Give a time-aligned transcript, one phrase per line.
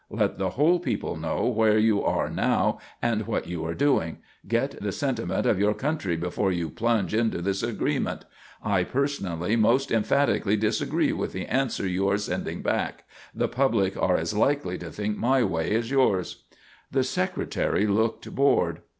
[0.09, 4.17] Let the whole people know where you are now and what you are doing.
[4.47, 8.25] Get the sentiment of your country before you plunge into this agreement.
[8.63, 13.03] I personally most emphatically disagree with the answer you are sending back.
[13.35, 16.45] The public are as likely to think my way as yours."
[16.91, 18.79] The Secretary looked bored.